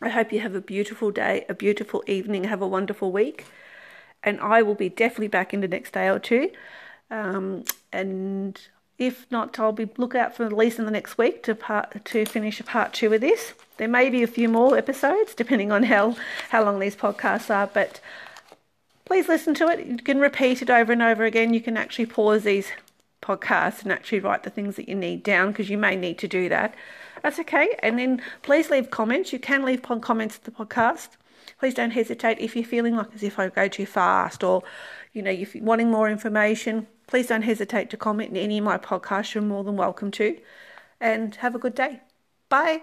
I 0.01 0.09
hope 0.09 0.33
you 0.33 0.41
have 0.41 0.55
a 0.55 0.63
beautiful 0.63 1.11
day, 1.11 1.45
a 1.47 1.55
beautiful 1.55 2.03
evening, 2.07 2.45
have 2.45 2.63
a 2.63 2.67
wonderful 2.67 3.13
week. 3.13 3.45
And 4.23 4.41
I 4.41 4.63
will 4.63 4.75
be 4.75 4.89
definitely 4.89 5.29
back 5.29 5.53
in 5.53 5.61
the 5.61 5.69
next 5.69 5.93
day 5.93 6.09
or 6.09 6.19
two. 6.19 6.51
Um, 7.11 7.65
and 7.93 8.59
if 8.99 9.27
not, 9.31 9.59
I'll 9.59 9.73
be 9.73 9.89
look 9.97 10.15
out 10.15 10.35
for 10.35 10.47
at 10.47 10.53
least 10.53 10.79
in 10.79 10.87
the 10.87 10.91
next 10.91 11.19
week 11.19 11.43
to 11.45 11.55
part 11.55 12.05
to 12.07 12.25
finish 12.25 12.61
a 12.61 12.65
part 12.65 12.93
two 12.93 13.13
of 13.13 13.21
this. 13.21 13.53
There 13.77 13.89
may 13.89 14.09
be 14.09 14.23
a 14.23 14.27
few 14.27 14.49
more 14.49 14.77
episodes 14.77 15.35
depending 15.35 15.71
on 15.71 15.85
how 15.85 16.17
how 16.51 16.65
long 16.65 16.79
these 16.79 16.97
podcasts 16.97 17.55
are, 17.55 17.67
but 17.67 18.01
please 19.05 19.29
listen 19.29 19.55
to 19.55 19.69
it. 19.69 19.87
You 19.87 19.99
can 19.99 20.19
repeat 20.19 20.63
it 20.63 20.71
over 20.71 20.93
and 20.93 21.03
over 21.03 21.25
again. 21.25 21.53
You 21.53 21.61
can 21.61 21.77
actually 21.77 22.07
pause 22.07 22.45
these 22.45 22.71
podcasts 23.21 23.83
and 23.83 23.93
actually 23.93 24.21
write 24.21 24.45
the 24.45 24.51
things 24.51 24.77
that 24.77 24.89
you 24.89 24.95
need 24.95 25.23
down 25.23 25.49
because 25.49 25.69
you 25.69 25.77
may 25.77 25.95
need 25.95 26.19
to 26.19 26.29
do 26.29 26.49
that. 26.49 26.75
That's 27.23 27.39
okay. 27.41 27.77
And 27.83 27.99
then 27.99 28.23
please 28.43 28.71
leave 28.71 28.91
comments. 28.91 29.33
You 29.33 29.39
can 29.39 29.65
leave 29.65 29.83
comments 29.83 30.39
to 30.39 30.45
the 30.45 30.51
podcast. 30.51 31.11
Please 31.59 31.75
don't 31.75 31.91
hesitate 31.91 32.39
if 32.39 32.57
you're 32.57 32.65
feeling 32.65 32.97
like 32.97 33.15
as 33.15 33.23
if 33.23 33.39
I 33.39 33.49
go 33.49 33.69
too 33.69 33.87
fast 33.87 34.43
or 34.43 34.63
you 35.13 35.23
know 35.23 35.31
you're 35.31 35.49
wanting 35.63 35.91
more 35.91 36.09
information 36.09 36.87
Please 37.07 37.29
don't 37.29 37.43
hesitate 37.43 37.91
to 37.91 37.97
comment 37.97 38.31
in 38.31 38.37
any 38.37 38.59
of 38.59 38.65
my 38.65 38.79
podcasts. 38.79 39.35
You're 39.35 39.45
more 39.45 39.65
than 39.65 39.77
welcome 39.77 40.11
to. 40.13 40.39
And 41.01 41.35
have 41.37 41.55
a 41.55 41.59
good 41.59 41.75
day. 41.75 42.01
Bye. 42.49 42.83